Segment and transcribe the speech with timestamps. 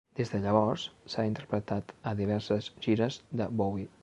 [0.19, 3.91] Des de llavors, s'ha interpretat a diverses gires de Bowie.